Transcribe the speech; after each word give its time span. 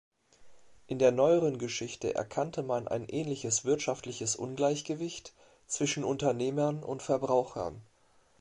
In 0.87 0.97
der 0.97 1.11
neueren 1.11 1.59
Geschichte 1.59 2.15
erkannte 2.15 2.63
man 2.63 2.87
ein 2.87 3.07
ähnliches 3.07 3.65
wirtschaftliches 3.65 4.35
Ungleichgewicht 4.35 5.31
zwischen 5.67 6.03
Unternehmern 6.03 6.81
und 6.83 7.03
Verbrauchern. 7.03 7.79